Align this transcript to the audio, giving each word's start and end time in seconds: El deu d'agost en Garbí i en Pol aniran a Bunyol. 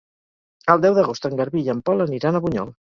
El 0.75 0.81
deu 0.87 0.97
d'agost 1.01 1.29
en 1.31 1.37
Garbí 1.43 1.65
i 1.69 1.73
en 1.77 1.87
Pol 1.91 2.09
aniran 2.11 2.37
a 2.37 2.47
Bunyol. 2.49 2.79